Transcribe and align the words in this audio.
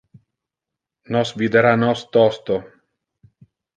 Nos 1.11 1.29
videra 1.39 1.73
nos 1.83 1.99
tosto. 2.15 2.55